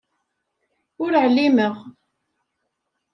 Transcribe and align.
Ur 1.03 1.11
ɛlimeɣ. 1.23 1.75